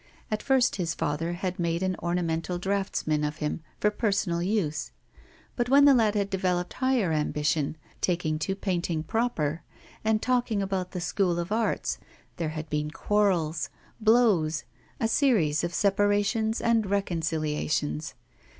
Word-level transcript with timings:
At 0.31 0.41
first 0.41 0.77
his 0.77 0.95
father 0.95 1.33
had 1.33 1.59
made 1.59 1.83
an 1.83 1.95
ornamental 2.01 2.57
draughtsman 2.57 3.23
of 3.23 3.37
him 3.37 3.61
for 3.79 3.91
personal 3.91 4.41
use. 4.41 4.89
But 5.55 5.69
when 5.69 5.85
the 5.85 5.93
lad 5.93 6.15
had 6.15 6.31
developed 6.31 6.73
higher 6.73 7.11
ambition, 7.11 7.77
taking 8.01 8.39
to 8.39 8.55
painting 8.55 9.03
proper, 9.03 9.61
and 10.03 10.19
talking 10.19 10.59
about 10.59 10.93
the 10.93 11.01
School 11.01 11.37
of 11.37 11.51
Arts, 11.51 11.99
there 12.37 12.49
had 12.49 12.67
been 12.67 12.89
quarrels, 12.89 13.69
blows, 13.99 14.63
a 14.99 15.07
series 15.07 15.63
of 15.63 15.71
separations 15.71 16.61
and 16.61 16.87
reconciliations. 16.87 18.15